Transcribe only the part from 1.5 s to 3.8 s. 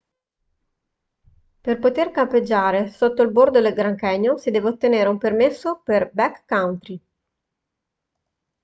per poter campeggiare sotto il bordo del